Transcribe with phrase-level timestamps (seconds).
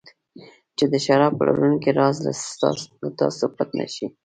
[0.77, 2.15] چې د شراب پلورونکي راز
[3.03, 4.07] له تاسو پټ نه شي.